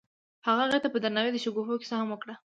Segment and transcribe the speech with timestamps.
[0.47, 2.33] هغه هغې ته په درناوي د شګوفه کیسه هم وکړه.